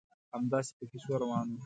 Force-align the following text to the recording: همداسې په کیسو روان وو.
همداسې 0.33 0.71
په 0.77 0.83
کیسو 0.91 1.11
روان 1.21 1.45
وو. 1.49 1.59